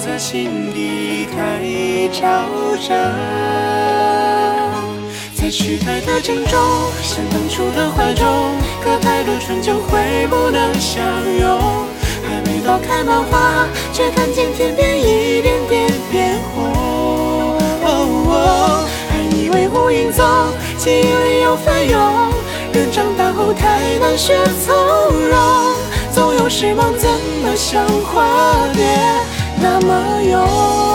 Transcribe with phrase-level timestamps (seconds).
[0.00, 1.60] 在心底太
[2.08, 2.26] 昭
[2.88, 2.96] 彰。
[5.34, 6.58] 在时代的郑重，
[7.02, 8.26] 像当初的怀中，
[8.82, 11.04] 隔太多春秋会不能相
[11.38, 11.60] 拥。
[12.26, 17.58] 还没到开满花，却看见天边一点点变红。
[19.10, 20.24] 还以为无影踪，
[20.78, 22.32] 记忆里又翻涌。
[22.72, 24.74] 人长大后太难学从
[25.28, 25.74] 容，
[26.10, 27.10] 总有时梦怎
[27.42, 28.24] 么像化
[28.72, 28.82] 蝶
[29.86, 30.89] 么用？